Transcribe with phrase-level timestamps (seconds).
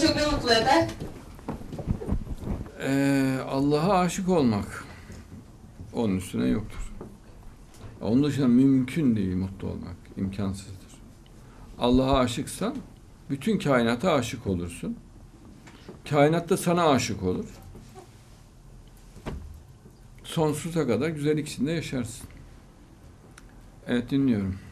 [0.00, 0.88] çok ne mutlu eder?
[2.80, 4.84] Ee, Allah'a aşık olmak.
[5.92, 6.92] Onun üstüne yoktur.
[8.00, 9.96] Onun dışında mümkün değil mutlu olmak.
[10.16, 10.74] imkansızdır.
[11.78, 12.76] Allah'a aşıksan
[13.30, 14.96] bütün kainata aşık olursun.
[16.10, 17.46] Kainat da sana aşık olur.
[20.24, 22.28] Sonsuza kadar güzel ikisinde yaşarsın.
[23.86, 24.67] Evet dinliyorum.